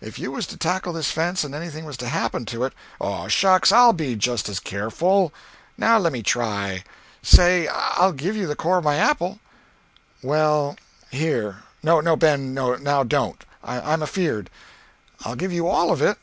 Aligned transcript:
If 0.00 0.18
you 0.18 0.32
was 0.32 0.48
to 0.48 0.56
tackle 0.56 0.92
this 0.92 1.12
fence 1.12 1.44
and 1.44 1.54
anything 1.54 1.84
was 1.84 1.96
to 1.98 2.08
happen 2.08 2.44
to 2.46 2.64
it—" 2.64 2.72
"Oh, 3.00 3.28
shucks, 3.28 3.70
I'll 3.70 3.92
be 3.92 4.16
just 4.16 4.48
as 4.48 4.58
careful. 4.58 5.32
Now 5.76 5.98
lemme 6.00 6.20
try. 6.24 6.82
Say—I'll 7.22 8.10
give 8.10 8.34
you 8.34 8.48
the 8.48 8.56
core 8.56 8.78
of 8.78 8.84
my 8.84 8.96
apple." 8.96 9.38
"Well, 10.20 10.74
here—No, 11.12 12.16
Ben, 12.16 12.52
now 12.54 13.04
don't. 13.04 13.44
I'm 13.62 14.02
afeard—" 14.02 14.50
"I'll 15.20 15.36
give 15.36 15.52
you 15.52 15.68
all 15.68 15.92
of 15.92 16.02
it!" 16.02 16.18